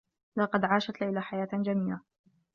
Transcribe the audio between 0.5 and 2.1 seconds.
عاشت ليلى حياة جميلة.